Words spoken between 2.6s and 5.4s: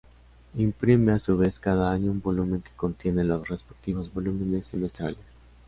que contiene los respectivos volúmenes semestrales.